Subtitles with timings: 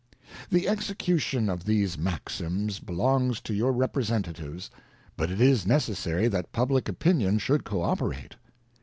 [0.49, 4.71] The execution of these maxims belongs to your Representa tives,
[5.15, 8.35] but it is necessary that public opinion should co operate.